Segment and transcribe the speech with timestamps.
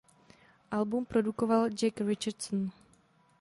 [0.71, 2.71] Album produkoval Jack Richardson.